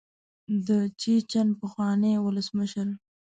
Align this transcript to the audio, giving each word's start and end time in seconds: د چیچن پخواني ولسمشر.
د 0.67 0.69
چیچن 1.01 1.47
پخواني 1.59 2.13
ولسمشر. 2.19 2.87